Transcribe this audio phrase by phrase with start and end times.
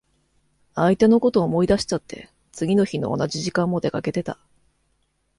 [0.73, 4.39] 相手のこと思い出しちゃって、次の日の同じ時間も出かけてた。